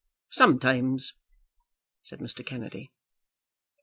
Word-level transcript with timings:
"Sometimes," 0.31 1.13
said 2.01 2.21
Mr. 2.21 2.43
Kennedy. 2.43 2.91